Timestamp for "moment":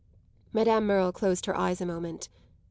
1.85-2.27